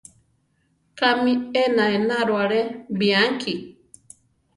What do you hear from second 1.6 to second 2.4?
ena enaro